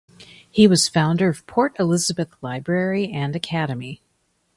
He 0.49 0.67
was 0.67 0.89
founder 0.89 1.29
of 1.29 1.45
Port 1.45 1.75
Elizabeth 1.79 2.29
Library 2.41 3.11
and 3.13 3.35
Academy. 3.35 4.01